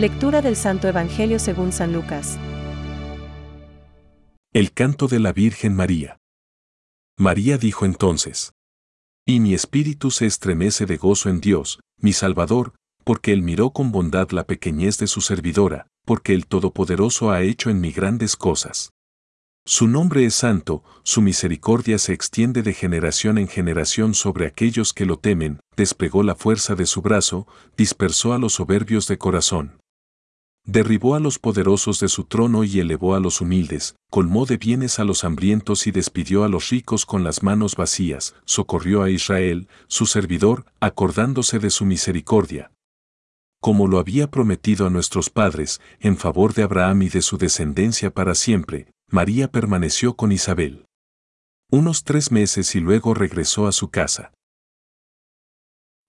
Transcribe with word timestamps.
Lectura 0.00 0.40
del 0.40 0.56
Santo 0.56 0.88
Evangelio 0.88 1.38
según 1.38 1.72
San 1.72 1.92
Lucas. 1.92 2.38
El 4.54 4.72
canto 4.72 5.08
de 5.08 5.18
la 5.20 5.34
Virgen 5.34 5.76
María. 5.76 6.16
María 7.18 7.58
dijo 7.58 7.84
entonces, 7.84 8.54
Y 9.26 9.40
mi 9.40 9.52
espíritu 9.52 10.10
se 10.10 10.24
estremece 10.24 10.86
de 10.86 10.96
gozo 10.96 11.28
en 11.28 11.42
Dios, 11.42 11.80
mi 11.98 12.14
Salvador, 12.14 12.72
porque 13.04 13.34
Él 13.34 13.42
miró 13.42 13.72
con 13.74 13.92
bondad 13.92 14.30
la 14.30 14.44
pequeñez 14.44 14.96
de 14.96 15.06
su 15.06 15.20
servidora, 15.20 15.86
porque 16.06 16.32
el 16.32 16.46
Todopoderoso 16.46 17.30
ha 17.30 17.42
hecho 17.42 17.68
en 17.68 17.82
mí 17.82 17.92
grandes 17.92 18.36
cosas. 18.36 18.94
Su 19.66 19.86
nombre 19.86 20.24
es 20.24 20.34
santo, 20.34 20.82
su 21.02 21.20
misericordia 21.20 21.98
se 21.98 22.14
extiende 22.14 22.62
de 22.62 22.72
generación 22.72 23.36
en 23.36 23.48
generación 23.48 24.14
sobre 24.14 24.46
aquellos 24.46 24.94
que 24.94 25.04
lo 25.04 25.18
temen, 25.18 25.60
desplegó 25.76 26.22
la 26.22 26.36
fuerza 26.36 26.74
de 26.74 26.86
su 26.86 27.02
brazo, 27.02 27.46
dispersó 27.76 28.32
a 28.32 28.38
los 28.38 28.54
soberbios 28.54 29.06
de 29.06 29.18
corazón. 29.18 29.79
Derribó 30.64 31.14
a 31.14 31.20
los 31.20 31.38
poderosos 31.38 32.00
de 32.00 32.08
su 32.08 32.24
trono 32.24 32.64
y 32.64 32.80
elevó 32.80 33.14
a 33.14 33.20
los 33.20 33.40
humildes, 33.40 33.96
colmó 34.10 34.46
de 34.46 34.56
bienes 34.56 34.98
a 34.98 35.04
los 35.04 35.24
hambrientos 35.24 35.86
y 35.86 35.90
despidió 35.90 36.44
a 36.44 36.48
los 36.48 36.68
ricos 36.68 37.06
con 37.06 37.24
las 37.24 37.42
manos 37.42 37.76
vacías, 37.76 38.34
socorrió 38.44 39.02
a 39.02 39.10
Israel, 39.10 39.68
su 39.88 40.06
servidor, 40.06 40.66
acordándose 40.80 41.58
de 41.58 41.70
su 41.70 41.84
misericordia. 41.86 42.72
Como 43.60 43.88
lo 43.88 43.98
había 43.98 44.30
prometido 44.30 44.86
a 44.86 44.90
nuestros 44.90 45.28
padres, 45.28 45.80
en 45.98 46.16
favor 46.16 46.54
de 46.54 46.62
Abraham 46.62 47.02
y 47.02 47.08
de 47.08 47.22
su 47.22 47.36
descendencia 47.36 48.10
para 48.10 48.34
siempre, 48.34 48.90
María 49.08 49.50
permaneció 49.50 50.14
con 50.14 50.32
Isabel. 50.32 50.86
Unos 51.70 52.04
tres 52.04 52.32
meses 52.32 52.74
y 52.74 52.80
luego 52.80 53.12
regresó 53.12 53.66
a 53.66 53.72
su 53.72 53.90
casa. 53.90 54.32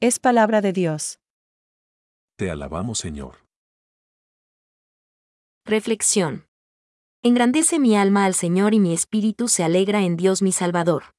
Es 0.00 0.18
palabra 0.18 0.60
de 0.60 0.72
Dios. 0.72 1.20
Te 2.36 2.50
alabamos, 2.50 2.98
Señor. 2.98 3.45
Reflexión. 5.68 6.46
Engrandece 7.24 7.80
mi 7.80 7.96
alma 7.96 8.24
al 8.24 8.34
Señor 8.34 8.72
y 8.72 8.78
mi 8.78 8.94
espíritu 8.94 9.48
se 9.48 9.64
alegra 9.64 10.04
en 10.04 10.16
Dios 10.16 10.40
mi 10.40 10.52
Salvador. 10.52 11.16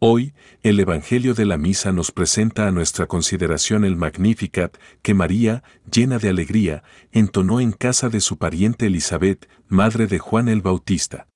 Hoy, 0.00 0.34
el 0.64 0.80
Evangelio 0.80 1.34
de 1.34 1.44
la 1.46 1.56
Misa 1.56 1.92
nos 1.92 2.10
presenta 2.10 2.66
a 2.66 2.72
nuestra 2.72 3.06
consideración 3.06 3.84
el 3.84 3.94
Magnificat 3.94 4.76
que 5.02 5.14
María, 5.14 5.62
llena 5.88 6.18
de 6.18 6.30
alegría, 6.30 6.82
entonó 7.12 7.60
en 7.60 7.70
casa 7.70 8.08
de 8.08 8.20
su 8.20 8.38
pariente 8.38 8.86
Elizabeth, 8.86 9.48
madre 9.68 10.08
de 10.08 10.18
Juan 10.18 10.48
el 10.48 10.60
Bautista. 10.60 11.28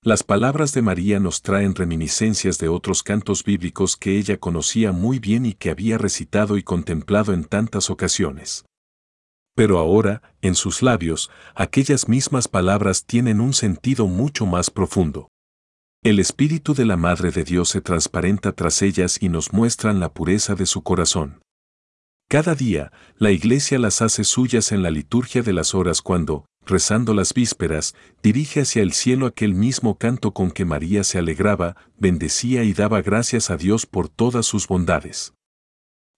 Las 0.00 0.22
palabras 0.22 0.72
de 0.74 0.82
María 0.82 1.18
nos 1.18 1.42
traen 1.42 1.74
reminiscencias 1.74 2.58
de 2.58 2.68
otros 2.68 3.02
cantos 3.02 3.42
bíblicos 3.42 3.96
que 3.96 4.16
ella 4.16 4.36
conocía 4.36 4.92
muy 4.92 5.18
bien 5.18 5.44
y 5.44 5.54
que 5.54 5.70
había 5.70 5.98
recitado 5.98 6.56
y 6.56 6.62
contemplado 6.62 7.32
en 7.32 7.42
tantas 7.42 7.90
ocasiones. 7.90 8.64
Pero 9.54 9.78
ahora, 9.78 10.22
en 10.40 10.54
sus 10.54 10.82
labios, 10.82 11.30
aquellas 11.54 12.08
mismas 12.08 12.48
palabras 12.48 13.04
tienen 13.04 13.40
un 13.40 13.52
sentido 13.52 14.06
mucho 14.06 14.46
más 14.46 14.70
profundo. 14.70 15.28
El 16.02 16.18
Espíritu 16.18 16.74
de 16.74 16.84
la 16.84 16.96
Madre 16.96 17.30
de 17.30 17.44
Dios 17.44 17.68
se 17.68 17.80
transparenta 17.80 18.52
tras 18.52 18.82
ellas 18.82 19.18
y 19.20 19.28
nos 19.28 19.52
muestran 19.52 20.00
la 20.00 20.12
pureza 20.12 20.54
de 20.54 20.66
su 20.66 20.82
corazón. 20.82 21.42
Cada 22.28 22.54
día, 22.54 22.92
la 23.18 23.30
Iglesia 23.30 23.78
las 23.78 24.00
hace 24.00 24.24
suyas 24.24 24.72
en 24.72 24.82
la 24.82 24.90
liturgia 24.90 25.42
de 25.42 25.52
las 25.52 25.74
horas 25.74 26.00
cuando, 26.00 26.46
rezando 26.64 27.12
las 27.12 27.34
vísperas, 27.34 27.94
dirige 28.22 28.62
hacia 28.62 28.82
el 28.82 28.94
cielo 28.94 29.26
aquel 29.26 29.54
mismo 29.54 29.98
canto 29.98 30.32
con 30.32 30.50
que 30.50 30.64
María 30.64 31.04
se 31.04 31.18
alegraba, 31.18 31.76
bendecía 31.98 32.64
y 32.64 32.72
daba 32.72 33.02
gracias 33.02 33.50
a 33.50 33.56
Dios 33.56 33.84
por 33.84 34.08
todas 34.08 34.46
sus 34.46 34.66
bondades. 34.66 35.34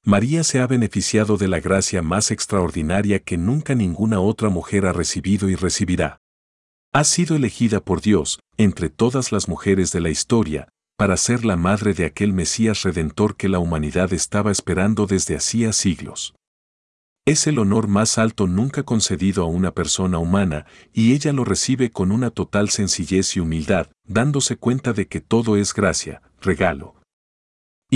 María 0.07 0.45
se 0.45 0.61
ha 0.61 0.67
beneficiado 0.67 1.39
de 1.39 1.49
la 1.49 1.61
gracia 1.61 2.03
más 2.03 2.31
extraordinaria 2.31 3.21
que 3.21 3.39
nunca 3.39 3.75
ninguna 3.75 4.21
otra 4.21 4.51
mujer 4.51 4.85
ha 4.85 4.93
recibido 4.93 5.49
y 5.49 5.55
recibirá. 5.55 6.19
Ha 6.93 7.05
sido 7.05 7.35
elegida 7.37 7.81
por 7.81 8.03
Dios, 8.03 8.39
entre 8.59 8.91
todas 8.91 9.33
las 9.33 9.49
mujeres 9.49 9.93
de 9.93 10.03
la 10.03 10.11
historia, 10.11 10.69
para 10.99 11.17
ser 11.17 11.47
la 11.47 11.57
madre 11.57 11.95
de 11.95 12.05
aquel 12.05 12.35
Mesías 12.35 12.83
redentor 12.83 13.37
que 13.37 13.49
la 13.49 13.59
humanidad 13.59 14.13
estaba 14.13 14.53
esperando 14.53 15.07
desde 15.07 15.37
hacía 15.37 15.73
siglos. 15.73 16.35
Es 17.25 17.47
el 17.47 17.59
honor 17.59 17.89
más 17.89 18.19
alto 18.19 18.47
nunca 18.47 18.83
concedido 18.83 19.43
a 19.43 19.47
una 19.47 19.71
persona 19.71 20.19
humana, 20.19 20.67
y 20.93 21.15
ella 21.15 21.33
lo 21.33 21.47
recibe 21.47 21.91
con 21.91 22.13
una 22.13 22.29
total 22.29 22.69
sencillez 22.69 23.37
y 23.37 23.41
humildad, 23.41 23.89
dándose 24.07 24.59
cuenta 24.59 24.93
de 24.93 25.09
que 25.09 25.23
todo 25.23 25.57
es 25.57 25.73
gracia, 25.73 26.21
regalo. 26.43 26.95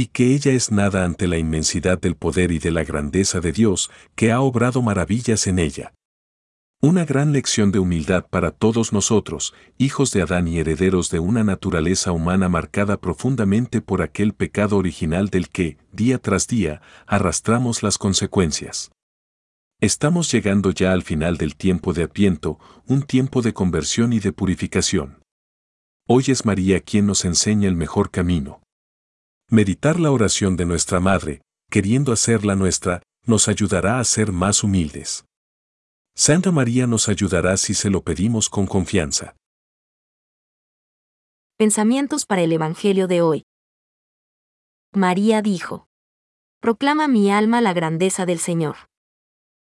Y 0.00 0.06
que 0.06 0.32
ella 0.32 0.53
es 0.53 0.70
nada 0.70 1.04
ante 1.04 1.26
la 1.26 1.38
inmensidad 1.38 2.00
del 2.00 2.14
poder 2.14 2.53
y 2.53 2.60
de 2.60 2.70
la 2.70 2.84
grandeza 2.84 3.41
de 3.41 3.50
Dios, 3.50 3.91
que 4.14 4.31
ha 4.31 4.41
obrado 4.41 4.81
maravillas 4.81 5.48
en 5.48 5.59
ella. 5.59 5.92
Una 6.81 7.04
gran 7.04 7.32
lección 7.32 7.72
de 7.72 7.81
humildad 7.81 8.25
para 8.31 8.53
todos 8.53 8.92
nosotros, 8.92 9.54
hijos 9.76 10.12
de 10.12 10.22
Adán 10.22 10.47
y 10.47 10.60
herederos 10.60 11.10
de 11.10 11.19
una 11.19 11.42
naturaleza 11.42 12.12
humana 12.12 12.48
marcada 12.48 13.00
profundamente 13.00 13.81
por 13.81 14.00
aquel 14.00 14.34
pecado 14.34 14.76
original 14.76 15.31
del 15.31 15.48
que, 15.48 15.78
día 15.91 16.19
tras 16.19 16.47
día, 16.47 16.80
arrastramos 17.09 17.82
las 17.82 17.98
consecuencias. 17.98 18.92
Estamos 19.80 20.30
llegando 20.30 20.70
ya 20.70 20.92
al 20.92 21.03
final 21.03 21.38
del 21.38 21.56
tiempo 21.56 21.92
de 21.92 22.04
Adviento, 22.04 22.60
un 22.86 23.03
tiempo 23.03 23.42
de 23.42 23.53
conversión 23.53 24.12
y 24.12 24.20
de 24.20 24.32
purificación. 24.32 25.25
Hoy 26.06 26.26
es 26.28 26.44
María 26.44 26.78
quien 26.78 27.04
nos 27.04 27.25
enseña 27.25 27.66
el 27.66 27.75
mejor 27.75 28.12
camino. 28.12 28.60
Meditar 29.50 29.98
la 29.98 30.10
oración 30.10 30.59
de 30.59 30.66
nuestra 30.66 31.00
Madre, 31.00 31.41
queriendo 31.70 32.12
hacerla 32.12 32.54
nuestra, 32.54 33.03
nos 33.25 33.48
ayudará 33.48 33.98
a 33.98 34.04
ser 34.04 34.31
más 34.31 34.62
humildes. 34.62 35.25
Santa 36.14 36.53
María 36.53 36.86
nos 36.86 37.09
ayudará 37.09 37.56
si 37.56 37.72
se 37.72 37.88
lo 37.88 38.03
pedimos 38.03 38.50
con 38.50 38.66
confianza. 38.66 39.36
Pensamientos 41.56 42.26
para 42.26 42.42
el 42.42 42.53
Evangelio 42.53 43.09
de 43.09 43.22
hoy. 43.22 43.44
María 44.92 45.41
dijo, 45.41 45.88
Proclama 46.60 47.09
mi 47.09 47.30
alma 47.30 47.62
la 47.62 47.72
grandeza 47.72 48.26
del 48.26 48.41
Señor. 48.41 48.76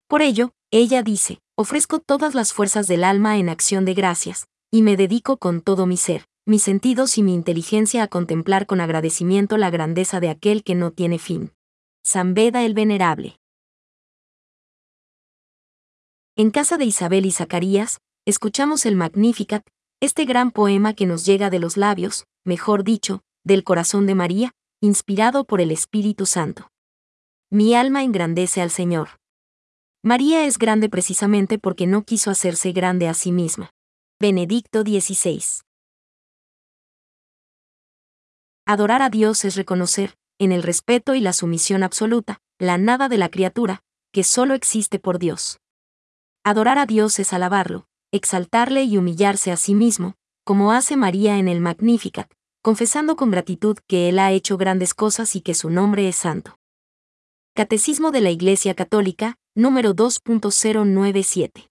Por 0.09 0.21
ello, 0.21 0.51
ella 0.73 1.05
dice, 1.05 1.39
ofrezco 1.57 2.01
todas 2.01 2.35
las 2.35 2.53
fuerzas 2.53 2.89
del 2.89 3.05
alma 3.05 3.39
en 3.39 3.49
acción 3.49 3.85
de 3.85 3.95
gracias, 3.95 4.49
y 4.73 4.83
me 4.83 4.97
dedico 4.97 5.37
con 5.37 5.61
todo 5.61 5.87
mi 5.87 5.97
ser, 5.97 6.27
mis 6.49 6.63
sentidos 6.63 7.19
y 7.19 7.25
mi 7.25 7.35
inteligencia 7.35 8.05
a 8.05 8.09
contemplar 8.09 8.67
con 8.67 8.81
agradecimiento 8.81 9.57
la 9.57 9.69
grandeza 9.69 10.21
de 10.21 10.29
aquel 10.29 10.63
que 10.63 10.77
no 10.77 10.93
tiene 10.93 11.19
fin. 11.19 11.53
San 12.05 12.35
Beda 12.35 12.65
el 12.65 12.73
Venerable. 12.73 13.41
En 16.37 16.53
casa 16.53 16.79
de 16.79 16.85
Isabel 16.85 17.27
y 17.27 17.33
Zacarías, 17.33 17.99
escuchamos 18.25 18.87
el 18.87 18.95
Magnificat, 18.95 19.67
este 20.01 20.25
gran 20.25 20.53
poema 20.53 20.95
que 20.95 21.05
nos 21.05 21.27
llega 21.27 21.51
de 21.51 21.59
los 21.59 21.77
labios, 21.77 22.27
mejor 22.45 22.85
dicho, 22.85 23.23
del 23.43 23.65
corazón 23.65 24.07
de 24.07 24.15
María, 24.15 24.53
inspirado 24.81 25.47
por 25.47 25.61
el 25.61 25.73
Espíritu 25.73 26.27
Santo. 26.27 26.69
Mi 27.51 27.75
alma 27.75 28.05
engrandece 28.05 28.63
al 28.63 28.71
Señor. 28.71 29.09
María 30.05 30.47
es 30.47 30.59
grande 30.59 30.89
precisamente 30.89 31.59
porque 31.59 31.89
no 31.89 32.05
quiso 32.05 32.31
hacerse 32.31 32.71
grande 32.71 33.09
a 33.09 33.15
sí 33.15 33.33
misma. 33.33 33.71
Benedicto 34.21 34.83
XVI. 34.83 35.66
Adorar 38.69 39.01
a 39.01 39.11
Dios 39.11 39.45
es 39.45 39.55
reconocer, 39.55 40.17
en 40.41 40.51
el 40.51 40.65
respeto 40.65 41.15
y 41.15 41.21
la 41.21 41.33
sumisión 41.33 41.85
absoluta, 41.85 42.41
la 42.59 42.79
nada 42.79 43.09
de 43.09 43.17
la 43.17 43.29
criatura, 43.29 43.85
que 44.13 44.25
solo 44.25 44.55
existe 44.55 44.99
por 44.99 45.21
Dios. 45.21 45.61
Adorar 46.43 46.81
a 46.81 46.85
Dios 46.85 47.21
es 47.21 47.33
alabarlo, 47.33 47.87
exaltarle 48.11 48.83
y 48.83 48.99
humillarse 48.99 49.53
a 49.53 49.57
sí 49.57 49.77
mismo, 49.77 50.15
como 50.45 50.73
hace 50.73 50.97
María 50.97 51.39
en 51.39 51.47
el 51.47 51.61
Magnificat, 51.61 52.29
confesando 52.61 53.15
con 53.15 53.31
gratitud 53.31 53.79
que 53.87 54.09
Él 54.09 54.19
ha 54.19 54.33
hecho 54.33 54.57
grandes 54.57 54.95
cosas 54.95 55.37
y 55.37 55.43
que 55.43 55.55
su 55.55 55.71
nombre 55.71 56.09
es 56.09 56.17
santo. 56.17 56.59
Catecismo 57.55 58.11
de 58.11 58.21
la 58.21 58.31
Iglesia 58.31 58.75
Católica, 58.75 59.37
número 59.55 59.95
2.097. 59.95 61.69